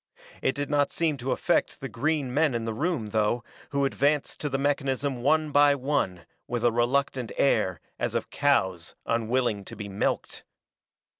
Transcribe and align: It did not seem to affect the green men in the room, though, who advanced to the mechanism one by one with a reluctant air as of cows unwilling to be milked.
It 0.41 0.55
did 0.55 0.71
not 0.71 0.89
seem 0.89 1.17
to 1.17 1.31
affect 1.31 1.79
the 1.79 1.87
green 1.87 2.33
men 2.33 2.55
in 2.55 2.65
the 2.65 2.73
room, 2.73 3.09
though, 3.11 3.43
who 3.69 3.85
advanced 3.85 4.39
to 4.39 4.49
the 4.49 4.57
mechanism 4.57 5.21
one 5.21 5.51
by 5.51 5.75
one 5.75 6.25
with 6.47 6.65
a 6.65 6.71
reluctant 6.71 7.31
air 7.37 7.79
as 7.99 8.15
of 8.15 8.31
cows 8.31 8.95
unwilling 9.05 9.63
to 9.65 9.75
be 9.75 9.87
milked. 9.87 10.43